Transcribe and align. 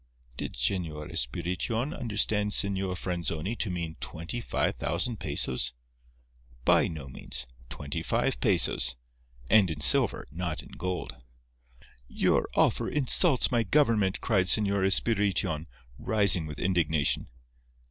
Did 0.35 0.53
Señor 0.55 1.11
Espirition 1.11 1.93
understand 1.95 2.53
Señor 2.53 2.97
Franzoni 2.97 3.55
to 3.59 3.69
mean 3.69 3.97
twenty 3.99 4.41
five 4.41 4.77
thousand 4.77 5.19
pesos? 5.19 5.73
By 6.65 6.87
no 6.87 7.07
means. 7.07 7.45
Twenty 7.69 8.01
five 8.01 8.39
pesos. 8.39 8.97
And 9.47 9.69
in 9.69 9.79
silver; 9.79 10.25
not 10.31 10.63
in 10.63 10.69
gold. 10.69 11.21
"Your 12.07 12.47
offer 12.55 12.89
insults 12.89 13.51
my 13.51 13.61
government," 13.61 14.21
cried 14.21 14.47
Señor 14.47 14.83
Espirition, 14.87 15.67
rising 15.99 16.47
with 16.47 16.57
indignation. 16.57 17.27